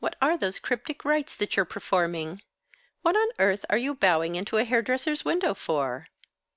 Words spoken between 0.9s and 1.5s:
rites